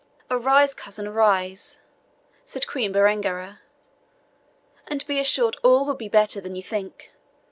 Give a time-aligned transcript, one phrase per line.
[0.31, 1.79] "Arise, cousin, arise,"
[2.43, 3.59] said Queen Berengaria,
[4.87, 7.13] "and be assured all will be better than you think.